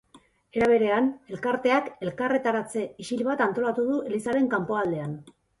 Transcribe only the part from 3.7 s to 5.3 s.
du elizaren kanpoaldean.